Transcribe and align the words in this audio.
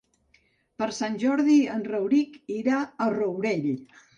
Per 0.81 0.87
Sant 0.99 1.19
Jordi 1.25 1.59
en 1.75 1.85
Rauric 1.91 2.41
irà 2.59 2.81
al 3.07 3.17
Rourell. 3.21 3.73